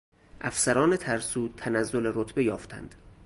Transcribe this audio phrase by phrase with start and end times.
[0.41, 2.95] افسران ترسو تنزل رتبه یافتند.